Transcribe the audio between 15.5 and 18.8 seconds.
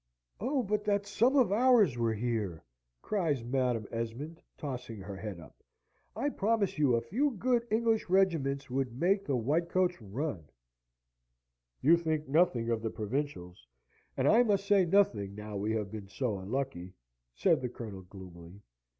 we have been so unlucky," said the Colonel, gloomily.